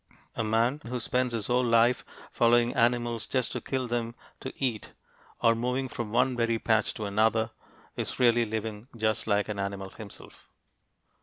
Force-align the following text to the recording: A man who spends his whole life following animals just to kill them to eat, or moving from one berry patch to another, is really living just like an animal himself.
A 0.35 0.43
man 0.43 0.81
who 0.87 0.99
spends 0.99 1.31
his 1.31 1.45
whole 1.45 1.63
life 1.63 2.03
following 2.31 2.73
animals 2.73 3.27
just 3.27 3.51
to 3.51 3.61
kill 3.61 3.85
them 3.87 4.15
to 4.39 4.51
eat, 4.57 4.93
or 5.43 5.53
moving 5.53 5.87
from 5.87 6.11
one 6.11 6.35
berry 6.35 6.57
patch 6.57 6.95
to 6.95 7.05
another, 7.05 7.51
is 7.95 8.19
really 8.19 8.47
living 8.47 8.87
just 8.97 9.27
like 9.27 9.47
an 9.47 9.59
animal 9.59 9.91
himself. 9.91 10.49